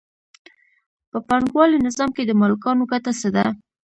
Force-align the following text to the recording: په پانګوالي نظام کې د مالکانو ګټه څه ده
په 1.11 1.17
پانګوالي 1.27 1.77
نظام 1.87 2.09
کې 2.15 2.23
د 2.25 2.31
مالکانو 2.41 2.83
ګټه 2.91 3.11
څه 3.19 3.29
ده 3.35 3.45